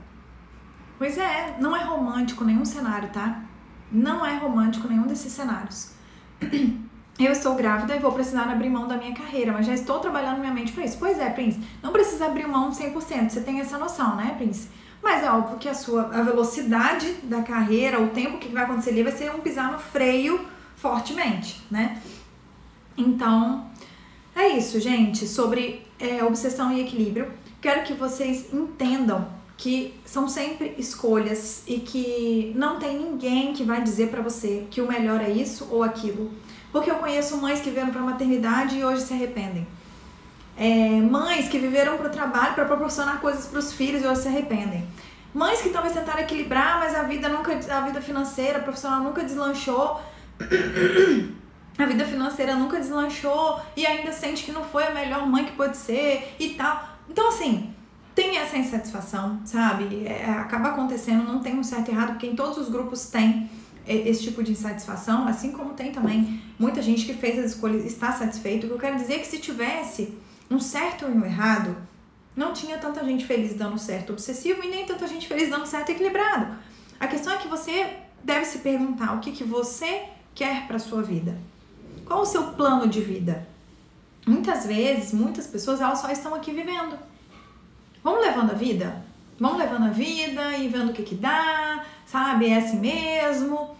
[0.97, 3.41] Pois é, não é romântico nenhum cenário, tá?
[3.91, 5.93] Não é romântico nenhum desses cenários.
[7.17, 10.39] Eu estou grávida e vou precisar abrir mão da minha carreira, mas já estou trabalhando
[10.39, 10.97] minha mente para isso.
[10.99, 14.67] Pois é, Prince, não precisa abrir mão 100%, você tem essa noção, né, Prince?
[15.01, 18.89] Mas é óbvio que a sua a velocidade da carreira, o tempo que vai acontecer
[18.89, 22.01] ali vai ser um pisar no freio fortemente, né?
[22.97, 23.69] Então,
[24.35, 27.31] é isso, gente, sobre é, obsessão e equilíbrio.
[27.61, 33.81] Quero que vocês entendam que são sempre escolhas e que não tem ninguém que vai
[33.81, 36.31] dizer para você que o melhor é isso ou aquilo.
[36.71, 39.65] Porque eu conheço mães que vieram para maternidade e hoje se arrependem.
[40.57, 44.21] É, mães que viveram para o trabalho para proporcionar coisas para os filhos e hoje
[44.21, 44.85] se arrependem.
[45.33, 49.23] Mães que talvez tentaram equilibrar, mas a vida nunca, a vida financeira, a profissional nunca
[49.23, 50.01] deslanchou.
[51.77, 55.51] a vida financeira nunca deslanchou e ainda sente que não foi a melhor mãe que
[55.53, 56.89] pode ser e tal.
[57.09, 57.73] Então, assim,
[58.13, 60.05] tem essa insatisfação, sabe?
[60.05, 63.49] É, acaba acontecendo, não tem um certo e errado, porque em todos os grupos tem
[63.87, 68.11] esse tipo de insatisfação, assim como tem também muita gente que fez as escolhas está
[68.11, 68.65] satisfeito.
[68.65, 70.17] O que eu quero dizer é que se tivesse
[70.49, 71.75] um certo e um errado,
[72.35, 75.91] não tinha tanta gente feliz dando certo obsessivo e nem tanta gente feliz dando certo
[75.91, 76.55] equilibrado.
[76.99, 81.03] A questão é que você deve se perguntar o que, que você quer para sua
[81.03, 81.37] vida.
[82.05, 83.47] Qual o seu plano de vida?
[84.25, 86.97] Muitas vezes, muitas pessoas, elas só estão aqui vivendo
[88.05, 89.03] Vamos levando a vida?
[89.39, 92.47] Vamos levando a vida e vendo o que que dá, sabe?
[92.47, 93.75] É assim mesmo.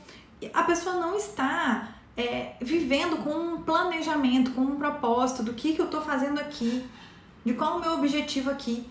[0.52, 5.80] A pessoa não está é, vivendo com um planejamento, com um propósito do que, que
[5.80, 6.84] eu estou fazendo aqui,
[7.46, 8.90] de qual o meu objetivo aqui,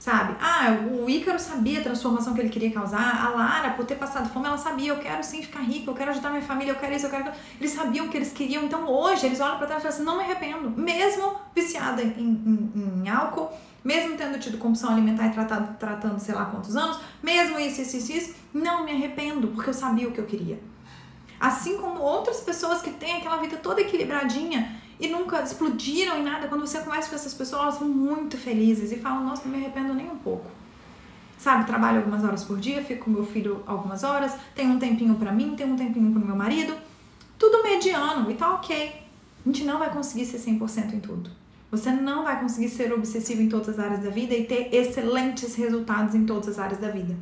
[0.00, 0.34] sabe?
[0.40, 4.32] Ah, o Ícaro sabia a transformação que ele queria causar, a Lara, por ter passado
[4.32, 6.94] fome, ela sabia, eu quero sim ficar rica, eu quero ajudar minha família, eu quero
[6.94, 7.30] isso, eu quero...
[7.60, 10.04] Eles sabiam o que eles queriam, então hoje eles olham para trás e falam assim,
[10.06, 13.50] não me arrependo, mesmo viciada em, em, em álcool,
[13.84, 17.98] mesmo tendo tido compulsão alimentar e tratado, tratando sei lá quantos anos, mesmo isso, isso,
[17.98, 20.58] isso, isso, não me arrependo, porque eu sabia o que eu queria.
[21.38, 26.46] Assim como outras pessoas que têm aquela vida toda equilibradinha e nunca explodiram em nada,
[26.46, 29.64] quando você conversa com essas pessoas, elas são muito felizes e falam: Nossa, não me
[29.64, 30.50] arrependo nem um pouco.
[31.38, 35.14] Sabe, trabalho algumas horas por dia, fico com meu filho algumas horas, tenho um tempinho
[35.14, 36.74] para mim, tenho um tempinho para meu marido,
[37.38, 39.02] tudo mediano e tá ok.
[39.46, 41.30] A gente não vai conseguir ser 100% em tudo.
[41.70, 45.54] Você não vai conseguir ser obsessivo em todas as áreas da vida e ter excelentes
[45.54, 47.16] resultados em todas as áreas da vida.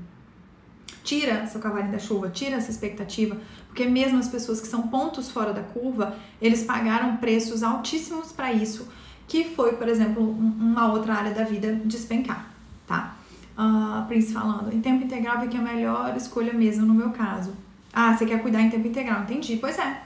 [1.05, 5.31] Tira seu cavalinho da chuva, tira essa expectativa, porque mesmo as pessoas que são pontos
[5.31, 8.89] fora da curva, eles pagaram preços altíssimos para isso,
[9.27, 12.51] que foi, por exemplo, uma outra área da vida despencar,
[12.87, 13.15] tá?
[13.59, 17.11] Uh, Prince falando, em tempo integral é que é a melhor escolha mesmo no meu
[17.11, 17.53] caso.
[17.93, 19.57] Ah, você quer cuidar em tempo integral, entendi.
[19.57, 20.03] Pois é.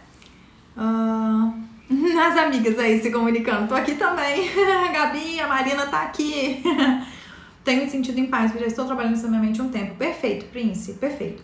[0.76, 1.52] Uh,
[2.18, 3.68] as amigas aí se comunicando.
[3.68, 4.48] Tô aqui também.
[4.48, 6.62] A Gabi, a Marina tá aqui.
[7.64, 9.94] Tenho me sentido em paz, porque já estou trabalhando nessa minha mente há um tempo.
[9.94, 11.42] Perfeito, Prince, perfeito.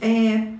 [0.00, 0.54] É,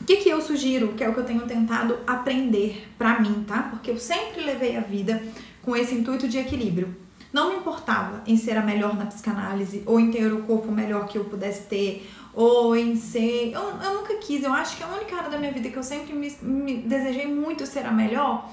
[0.00, 3.44] o que, que eu sugiro, que é o que eu tenho tentado aprender pra mim,
[3.46, 3.68] tá?
[3.70, 5.22] Porque eu sempre levei a vida
[5.62, 6.94] com esse intuito de equilíbrio.
[7.32, 11.06] Não me importava em ser a melhor na psicanálise, ou em ter o corpo melhor
[11.06, 13.52] que eu pudesse ter, ou em ser.
[13.52, 15.82] Eu, eu nunca quis, eu acho que a única área da minha vida que eu
[15.82, 18.50] sempre me, me desejei muito ser a melhor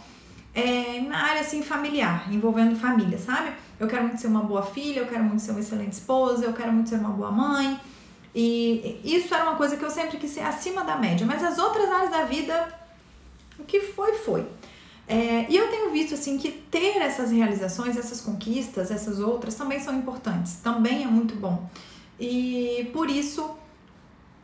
[0.54, 3.52] é na área assim familiar, envolvendo família, sabe?
[3.80, 6.54] Eu quero muito ser uma boa filha, eu quero muito ser uma excelente esposa, eu
[6.54, 7.80] quero muito ser uma boa mãe.
[8.36, 11.58] E isso era uma coisa que eu sempre quis ser acima da média, mas as
[11.58, 12.74] outras áreas da vida,
[13.58, 14.46] o que foi, foi.
[15.08, 19.80] É, e eu tenho visto assim que ter essas realizações, essas conquistas, essas outras também
[19.80, 21.68] são importantes, também é muito bom.
[22.20, 23.58] E por isso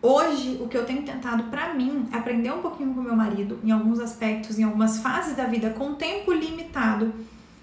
[0.08, 3.60] Hoje, o que eu tenho tentado para mim é aprender um pouquinho com meu marido
[3.64, 7.12] em alguns aspectos, em algumas fases da vida com tempo limitado,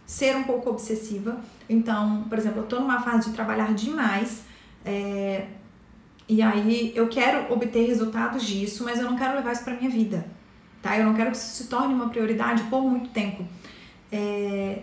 [0.06, 1.40] ser um pouco obsessiva.
[1.68, 4.42] Então, por exemplo, eu tô numa fase de trabalhar demais,
[4.84, 5.46] é,
[6.28, 9.90] e aí eu quero obter resultados disso, mas eu não quero levar isso para minha
[9.90, 10.26] vida,
[10.80, 10.96] tá?
[10.98, 13.44] Eu não quero que isso se torne uma prioridade por muito tempo.
[14.10, 14.82] É,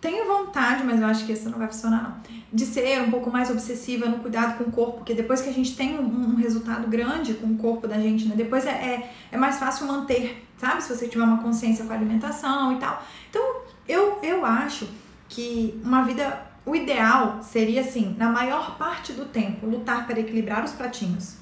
[0.00, 3.32] tenho vontade, mas eu acho que isso não vai funcionar não de ser um pouco
[3.32, 6.34] mais obsessiva no cuidado com o corpo, porque depois que a gente tem um, um
[6.36, 8.36] resultado grande com o corpo da gente, né?
[8.36, 10.80] Depois é, é, é, mais fácil manter, sabe?
[10.80, 13.02] Se você tiver uma consciência com a alimentação e tal.
[13.28, 13.42] Então,
[13.88, 14.88] eu, eu acho
[15.28, 16.52] que uma vida.
[16.66, 21.36] O ideal seria, assim, na maior parte do tempo, lutar para equilibrar os pratinhos.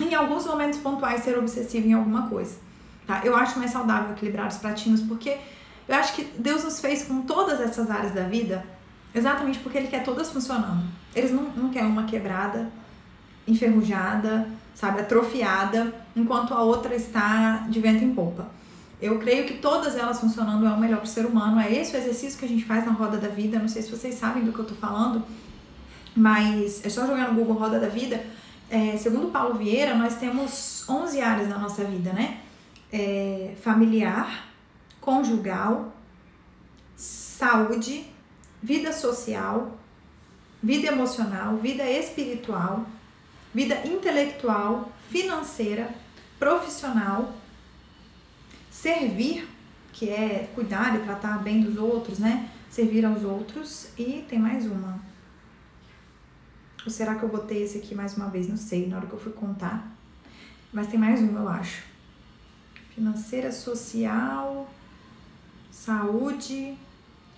[0.00, 2.56] Em alguns momentos pontuais, ser obsessivo em alguma coisa.
[3.06, 3.20] Tá?
[3.22, 5.38] Eu acho mais saudável equilibrar os pratinhos, porque
[5.86, 8.64] eu acho que Deus nos fez com todas essas áreas da vida
[9.14, 10.84] Exatamente porque ele quer todas funcionando.
[11.14, 12.70] Eles não, não querem uma quebrada,
[13.46, 18.46] enferrujada, sabe, atrofiada, enquanto a outra está de vento em polpa.
[19.02, 21.60] Eu creio que todas elas funcionando é o melhor para o ser humano.
[21.60, 23.58] É esse o exercício que a gente faz na roda da vida.
[23.58, 25.24] Não sei se vocês sabem do que eu estou falando,
[26.14, 28.24] mas é só jogar no Google Roda da Vida.
[28.70, 32.42] É, segundo Paulo Vieira, nós temos 11 áreas na nossa vida, né?
[32.92, 34.48] É, familiar,
[35.00, 35.92] conjugal,
[36.96, 38.06] saúde,
[38.62, 39.76] vida social,
[40.62, 42.86] vida emocional, vida espiritual,
[43.52, 45.92] vida intelectual, financeira,
[46.38, 47.34] profissional,
[48.72, 49.46] servir,
[49.92, 52.48] que é cuidar e tratar bem dos outros, né?
[52.70, 54.98] Servir aos outros e tem mais uma.
[56.84, 58.48] Ou será que eu botei esse aqui mais uma vez?
[58.48, 59.86] Não sei, na hora que eu fui contar.
[60.72, 61.84] Mas tem mais uma, eu acho.
[62.94, 64.68] Financeira, social,
[65.70, 66.76] saúde,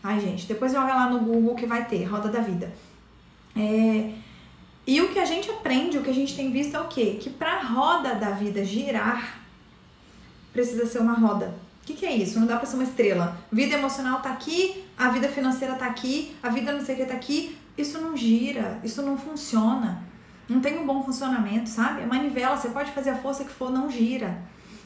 [0.06, 2.70] Ai, gente, depois joga lá no Google que vai ter, Roda da Vida.
[3.56, 4.12] É,
[4.86, 7.18] e o que a gente aprende, o que a gente tem visto é o quê?
[7.18, 9.40] Que para roda da vida girar,
[10.54, 11.52] precisa ser uma roda.
[11.82, 12.40] O que, que, é isso?
[12.40, 13.36] Não dá para ser uma estrela.
[13.52, 17.04] Vida emocional tá aqui, a vida financeira tá aqui, a vida não sei o que
[17.04, 17.58] tá aqui.
[17.76, 20.02] Isso não gira, isso não funciona.
[20.48, 22.02] Não tem um bom funcionamento, sabe?
[22.02, 24.38] A manivela, você pode fazer a força que for, não gira.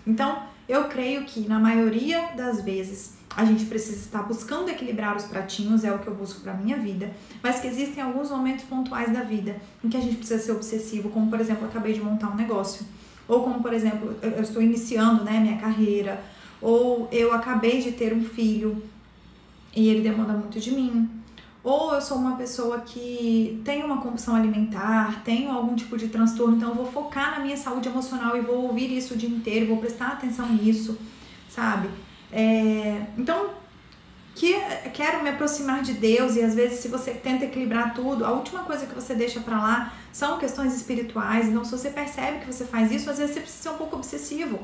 [0.04, 5.24] Então, eu creio que na maioria das vezes a gente precisa estar buscando equilibrar os
[5.24, 9.12] pratinhos, é o que eu busco para minha vida, mas que existem alguns momentos pontuais
[9.12, 12.00] da vida em que a gente precisa ser obsessivo, como por exemplo, eu acabei de
[12.00, 12.84] montar um negócio,
[13.28, 16.20] ou como por exemplo, eu estou iniciando, né, minha carreira,
[16.60, 18.82] ou eu acabei de ter um filho
[19.76, 21.08] e ele demanda muito de mim,
[21.62, 26.56] ou eu sou uma pessoa que tem uma compulsão alimentar, tenho algum tipo de transtorno,
[26.56, 29.66] então eu vou focar na minha saúde emocional e vou ouvir isso o dia inteiro,
[29.66, 30.96] vou prestar atenção nisso,
[31.48, 31.88] sabe?
[32.32, 33.50] É, então,
[34.38, 34.54] que
[34.94, 38.60] quero me aproximar de Deus e às vezes se você tenta equilibrar tudo, a última
[38.60, 41.48] coisa que você deixa para lá são questões espirituais.
[41.48, 43.96] Então, se você percebe que você faz isso, às vezes você precisa ser um pouco
[43.96, 44.60] obsessivo.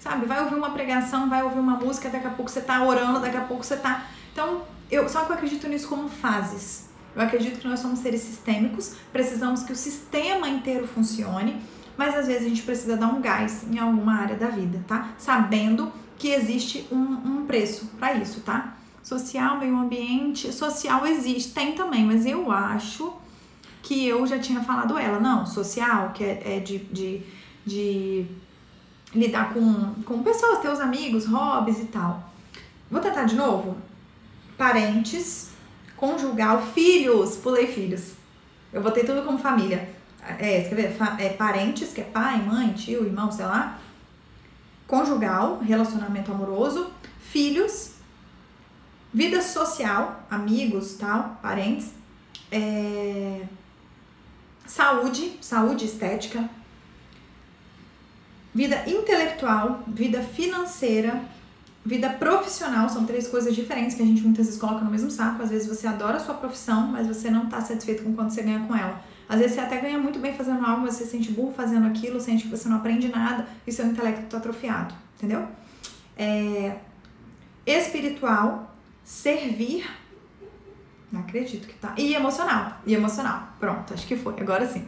[0.00, 0.26] Sabe?
[0.26, 3.36] Vai ouvir uma pregação, vai ouvir uma música, daqui a pouco você tá orando, daqui
[3.36, 4.04] a pouco você tá.
[4.32, 6.88] Então, eu só que eu acredito nisso como fases.
[7.14, 11.62] Eu acredito que nós somos seres sistêmicos, precisamos que o sistema inteiro funcione,
[11.96, 15.10] mas às vezes a gente precisa dar um gás em alguma área da vida, tá?
[15.16, 18.74] Sabendo que existe um, um preço para isso, tá?
[19.04, 23.12] Social, meio ambiente, social existe, tem também, mas eu acho
[23.82, 25.20] que eu já tinha falado ela.
[25.20, 27.22] Não, social, que é, é de, de,
[27.66, 28.26] de
[29.14, 32.32] lidar com, com pessoas, teus amigos, hobbies e tal.
[32.90, 33.76] Vou tentar de novo?
[34.56, 35.50] Parentes,
[35.98, 38.14] conjugal, filhos, pulei filhos.
[38.72, 39.86] Eu botei tudo como família.
[40.38, 40.96] é, quer ver?
[41.18, 43.78] É, parentes, que é pai, mãe, tio, irmão, sei lá.
[44.86, 46.90] Conjugal, relacionamento amoroso.
[47.20, 47.93] Filhos.
[49.14, 51.92] Vida social, amigos, tal, parentes.
[52.50, 53.42] É,
[54.66, 56.50] saúde, saúde estética.
[58.52, 61.22] Vida intelectual, vida financeira,
[61.86, 65.44] vida profissional são três coisas diferentes que a gente muitas vezes coloca no mesmo saco.
[65.44, 68.42] Às vezes você adora a sua profissão, mas você não está satisfeito com quanto você
[68.42, 69.00] ganha com ela.
[69.28, 71.86] Às vezes você até ganha muito bem fazendo algo, mas você se sente burro fazendo
[71.86, 75.46] aquilo, sente que você não aprende nada e seu intelecto está atrofiado, entendeu?
[76.16, 76.78] É,
[77.64, 78.73] espiritual,
[79.04, 79.88] servir,
[81.12, 81.94] não acredito que tá.
[81.96, 83.54] E emocional, e emocional.
[83.60, 84.84] Pronto, acho que foi, agora sim.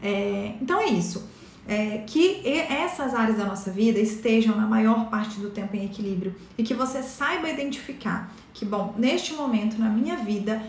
[0.00, 1.28] É, então é isso
[1.68, 6.34] é, que essas áreas da nossa vida estejam na maior parte do tempo em equilíbrio
[6.56, 10.62] e que você saiba identificar que, bom, neste momento na minha vida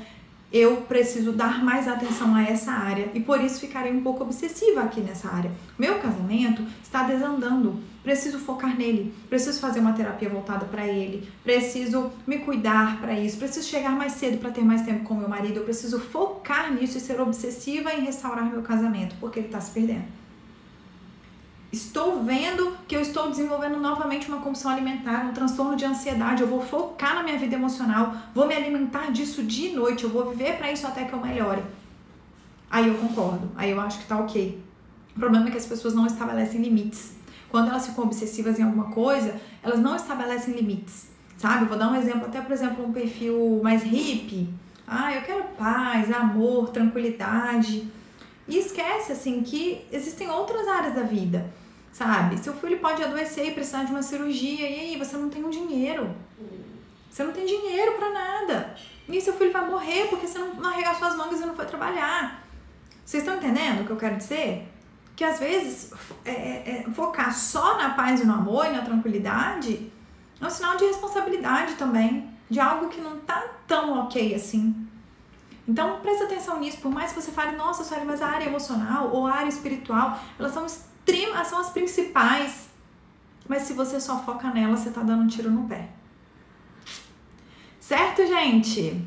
[0.52, 4.82] eu preciso dar mais atenção a essa área e por isso ficarei um pouco obsessiva
[4.82, 5.52] aqui nessa área.
[5.78, 7.80] Meu casamento está desandando,
[8.10, 13.38] preciso focar nele, preciso fazer uma terapia voltada para ele, preciso me cuidar para isso,
[13.38, 16.97] preciso chegar mais cedo para ter mais tempo com meu marido, eu preciso focar nisso
[16.97, 20.05] e ser obsessiva em restaurar meu casamento, porque ele está se perdendo.
[21.72, 26.41] Estou vendo que eu estou desenvolvendo novamente uma compulsão alimentar, um transtorno de ansiedade.
[26.41, 30.32] Eu vou focar na minha vida emocional, vou me alimentar disso de noite, eu vou
[30.32, 31.62] viver para isso até que eu melhore.
[32.72, 34.60] Aí eu concordo, aí eu acho que tá ok.
[35.16, 37.18] O problema é que as pessoas não estabelecem limites.
[37.50, 41.66] Quando elas ficam obsessivas em alguma coisa, elas não estabelecem limites, sabe?
[41.66, 44.54] Vou dar um exemplo, até por exemplo, um perfil mais hippie.
[44.88, 47.88] Ah, eu quero paz, amor, tranquilidade.
[48.47, 51.50] E esquece, assim, que existem outras áreas da vida
[51.91, 52.38] sabe?
[52.38, 55.50] Seu filho pode adoecer e precisar de uma cirurgia, e aí você não tem um
[55.50, 56.16] dinheiro.
[57.10, 58.76] Você não tem dinheiro para nada.
[59.08, 62.47] E seu filho vai morrer porque você não, arregaçou as mangas e não foi trabalhar.
[63.04, 64.68] Vocês estão entendendo o que eu quero dizer?
[65.20, 65.91] Que às vezes
[66.24, 69.91] é, é, é, focar só na paz e no amor e na tranquilidade
[70.39, 74.88] é um sinal de responsabilidade também, de algo que não tá tão ok assim.
[75.67, 79.13] Então presta atenção nisso, por mais que você fale, nossa, Sueli, mas a área emocional
[79.13, 82.70] ou a área espiritual, elas são são as principais.
[83.45, 85.89] Mas se você só foca nela, você tá dando um tiro no pé.
[87.78, 89.05] Certo, gente?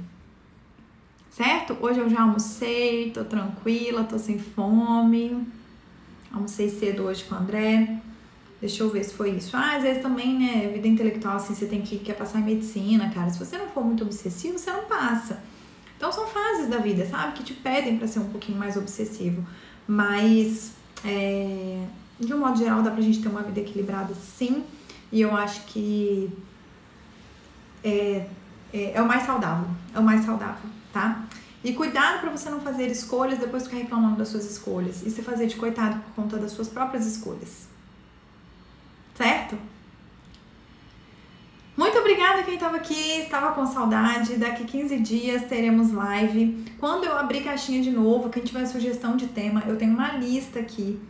[1.31, 1.75] Certo?
[1.81, 5.62] Hoje eu já almocei, tô tranquila, tô sem fome.
[6.33, 8.01] Almocei cedo hoje com o André.
[8.61, 9.57] Deixa eu ver se foi isso.
[9.57, 13.11] Ah, às vezes também, né, vida intelectual, assim, você tem que quer passar em medicina,
[13.11, 13.29] cara.
[13.29, 15.43] Se você não for muito obsessivo, você não passa.
[15.97, 17.33] Então são fases da vida, sabe?
[17.33, 19.45] Que te pedem para ser um pouquinho mais obsessivo.
[19.87, 20.73] Mas
[21.05, 21.85] é,
[22.19, 24.65] de um modo geral, dá pra gente ter uma vida equilibrada sim.
[25.11, 26.31] E eu acho que
[27.85, 28.27] é,
[28.73, 29.69] é, é o mais saudável.
[29.95, 31.25] É o mais saudável, tá?
[31.65, 35.03] E cuidado para você não fazer escolhas depois ficar reclamando das suas escolhas.
[35.07, 37.69] E se fazer de coitado por conta das suas próprias escolhas.
[39.15, 39.57] Certo?
[41.77, 44.37] Muito obrigada quem estava aqui, estava com saudade.
[44.37, 46.65] Daqui 15 dias teremos live.
[46.79, 50.59] Quando eu abrir caixinha de novo, quem tiver sugestão de tema, eu tenho uma lista
[50.59, 51.01] aqui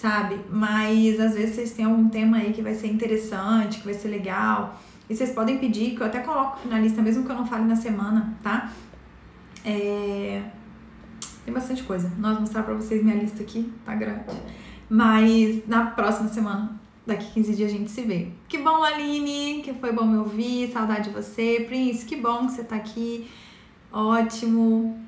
[0.00, 0.40] sabe?
[0.50, 4.08] Mas às vezes vocês têm algum tema aí que vai ser interessante, que vai ser
[4.08, 4.80] legal.
[5.08, 7.64] E vocês podem pedir, que eu até coloco na lista, mesmo que eu não fale
[7.64, 8.72] na semana, tá?
[9.64, 10.42] É...
[11.44, 12.10] Tem bastante coisa.
[12.18, 14.24] Nós mostrar pra vocês minha lista aqui, tá grande.
[14.88, 18.28] Mas na próxima semana, daqui 15 dias, a gente se vê.
[18.48, 21.64] Que bom, Aline, que foi bom me ouvir, saudade de você.
[21.66, 23.28] Prince, que bom que você tá aqui.
[23.92, 24.98] Ótimo.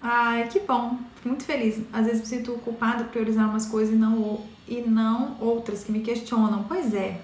[0.00, 0.98] Ai, que bom.
[1.16, 1.80] Fico muito feliz.
[1.92, 5.92] Às vezes me sinto culpada por priorizar umas coisas e não, e não outras que
[5.92, 6.64] me questionam.
[6.64, 7.20] Pois é.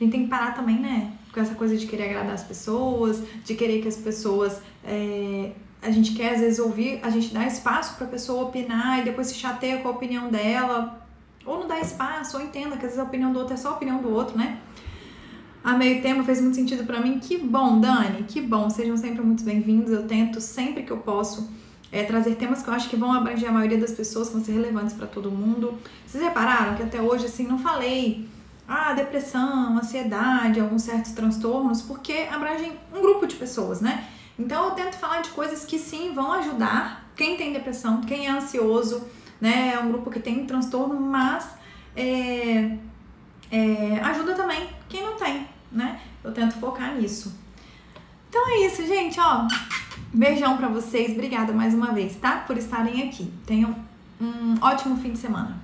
[0.00, 1.12] A gente tem que parar também, né?
[1.32, 4.60] Com essa coisa de querer agradar as pessoas, de querer que as pessoas.
[4.84, 5.52] É,
[5.84, 9.04] a gente quer às vezes ouvir, a gente dá espaço para a pessoa opinar e
[9.04, 11.06] depois se chateia com a opinião dela.
[11.44, 13.68] Ou não dá espaço, ou entenda que às vezes a opinião do outro é só
[13.68, 14.60] a opinião do outro, né?
[15.62, 17.18] A meio tema fez muito sentido para mim.
[17.18, 18.70] Que bom, Dani, que bom.
[18.70, 19.92] Sejam sempre muito bem-vindos.
[19.92, 21.50] Eu tento sempre que eu posso
[21.92, 24.44] é, trazer temas que eu acho que vão abranger a maioria das pessoas, que vão
[24.44, 25.78] ser relevantes para todo mundo.
[26.06, 28.26] Vocês repararam que até hoje, assim, não falei
[28.66, 34.08] ah, depressão, ansiedade, alguns certos transtornos, porque abrangem um grupo de pessoas, né?
[34.38, 38.30] Então eu tento falar de coisas que sim vão ajudar quem tem depressão, quem é
[38.30, 39.06] ansioso,
[39.40, 39.72] né?
[39.74, 41.48] É um grupo que tem transtorno, mas
[41.96, 42.76] é,
[43.50, 46.00] é, ajuda também quem não tem, né?
[46.22, 47.38] Eu tento focar nisso.
[48.28, 49.46] Então é isso, gente, ó.
[50.12, 52.38] Beijão para vocês, obrigada mais uma vez, tá?
[52.38, 53.32] Por estarem aqui.
[53.46, 53.74] Tenham
[54.20, 55.63] um ótimo fim de semana.